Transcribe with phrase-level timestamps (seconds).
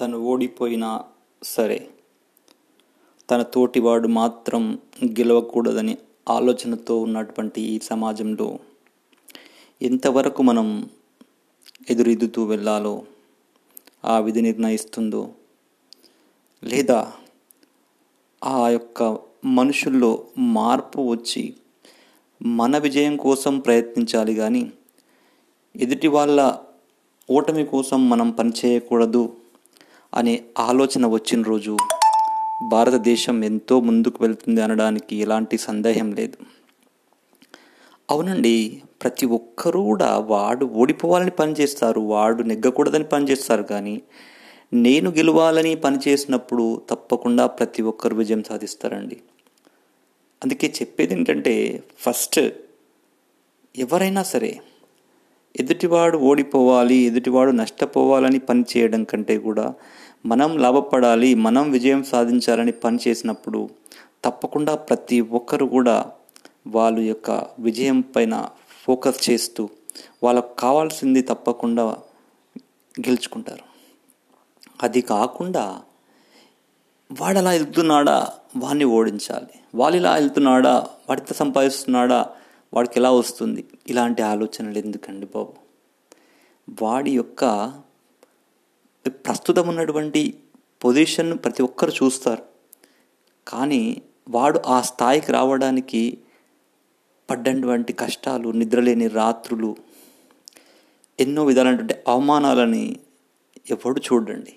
[0.00, 0.90] తను ఓడిపోయినా
[1.42, 1.78] సరే
[3.28, 4.62] తన తోటివాడు మాత్రం
[5.04, 5.94] గెలవకూడదని
[6.30, 8.58] ఆలోచనతో ఉన్నటువంటి ఈ సమాజంలో
[9.80, 10.68] ఎంతవరకు మనం
[11.90, 12.94] ఎదురెదుతూ వెళ్ళాలో
[14.04, 15.22] ఆ విధి నిర్ణయిస్తుందో
[16.62, 17.00] లేదా
[18.42, 19.02] ఆ యొక్క
[19.44, 21.44] మనుషుల్లో మార్పు వచ్చి
[22.40, 24.62] మన విజయం కోసం ప్రయత్నించాలి కానీ
[25.74, 26.38] ఎదుటి వాళ్ళ
[27.28, 29.22] ఓటమి కోసం మనం పనిచేయకూడదు
[30.14, 31.76] అనే ఆలోచన వచ్చిన రోజు
[32.70, 36.38] భారతదేశం ఎంతో ముందుకు వెళ్తుంది అనడానికి ఎలాంటి సందేహం లేదు.
[38.10, 44.02] అవునండి ప్రతి ఒక్కరూ కూడా వాడు ఓడిపోవాలని పనిచేస్తారు వాడు నెగ్గకూడదని పనిచేస్తారు కానీ
[44.74, 49.20] నేను గెలవాలని పనిచేసినప్పుడు తప్పకుండా ప్రతి ఒక్కరు విజయం సాధిస్తారండి.
[50.44, 52.40] అందుకే చెప్పేది ఏంటంటే ఫస్ట్
[53.78, 54.60] ఎవరైనా సరే
[55.58, 59.74] ఎదుటివాడు ఓడిపోవాలి ఎదుటివాడు నష్టపోవాలని పని చేయడం కంటే కూడా
[60.26, 63.70] మనం లాభపడాలి మనం విజయం సాధించాలని పని చేసినప్పుడు
[64.24, 66.12] తప్పకుండా ప్రతి ఒక్కరు కూడా
[66.66, 68.48] వాళ్ళ యొక్క విజయం పైన
[68.86, 69.68] ఫోకస్ చేస్తూ
[70.22, 71.84] వాళ్ళకు కావాల్సింది తప్పకుండా
[73.00, 73.64] గెలుచుకుంటారు.
[74.82, 75.82] అది కాకుండా
[77.20, 79.60] వాడు అలా వెళ్తున్నాడా వాడిని ఓడించాలి.
[79.74, 82.26] వాళ్ళు ఇలా వెళ్తున్నాడా వాడితో సంపాదిస్తున్నాడా?
[82.74, 83.64] వాడికి ఎలా వస్తుంది?
[83.88, 85.52] ఇలాంటి ఆలోచనలు ఎందుకండి బాబు?
[86.82, 87.44] వాడి యొక్క
[89.08, 90.38] ప్రస్తుతం ఉన్నటువంటి
[90.84, 92.42] పొజిషన్ ప్రతి ఒక్కరు చూస్తారు.
[93.48, 96.18] కానీ వాడు ఆ స్థాయికి రావడానికి
[97.30, 99.76] పడ్డటువంటి కష్టాలు నిద్రలేని రాత్రులు
[101.20, 102.96] ఎన్నో విధాలైనటువంటి అవమానాలని
[103.70, 104.56] ఎవడు చూడండి.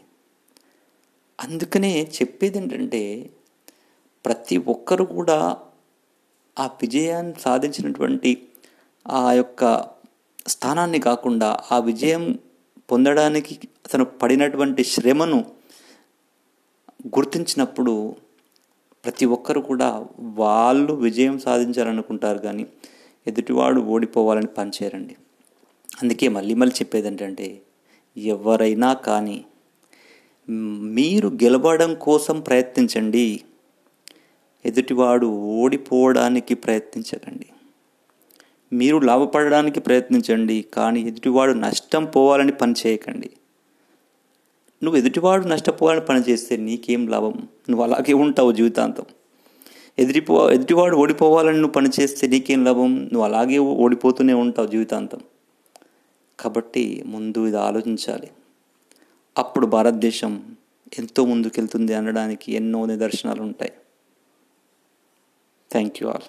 [1.39, 3.29] అందుకనే చెప్పేది ఏంటంటే
[4.25, 5.57] ప్రతి ఒక్కరు కూడా
[6.57, 8.31] ఆ విజయాన్ని సాధించినటువంటి
[9.05, 9.63] ఆ యొక్క
[10.47, 12.23] స్థానాన్ని కాకుండా ఆ విజయం
[12.91, 13.53] పొందడానికి
[13.85, 15.39] అతను పడినటువంటి శ్రమను
[17.07, 18.15] గుర్తించినప్పుడు
[19.03, 19.89] ప్రతి ఒక్కరు కూడా
[20.21, 22.65] వాళ్ళు విజయం సాధించాలనుకుంటారు కానీ
[23.27, 25.15] ఎదుటివాడు ఓడిపోవాలని పనిచేయరండి.
[26.01, 27.47] అందుకే మళ్ళీ మళ్ళీ చెప్పేది ఏంటంటే
[28.17, 29.37] ఎవరైనా కానీ
[30.97, 33.25] మీరు గెలవడం కోసం ప్రయత్నించండి.
[34.65, 37.45] ఎదుటివాడు ఓడిపోవడానికి ప్రయత్నించకండి.
[38.73, 43.29] మీరు లాభపడడానికి ప్రయత్నించండి కానీ ఎదుటివాడు నష్టం పోవాలని పని చేయకండి.
[44.83, 47.33] నువ్వు ఎదుటివాడు నష్టపోవాలని పని చేస్తే నీకేం లాభం?
[47.69, 49.05] నువ్వు అలాగే ఉంటావు జీవితాంతం.
[49.99, 52.95] ఎదుటిపో ఎదుటివాడు ఓడిపోవాలని నువ్వు పని చేస్తే నీకేం లాభం?
[52.97, 55.19] నువ్వు అలాగే ఓడిపోతూనే ఉంటావు జీవితాంతం.
[56.39, 58.29] కాబట్టి ముందు ఇది ఆలోచించాలి.
[59.37, 60.55] అప్పుడు భారతదేశం
[60.99, 63.71] ఎంతో ముందుకెళ్తుంది అనడానికి ఎన్నో నిదర్శనాలు ఉంటాయి
[65.73, 66.21] Thank you all.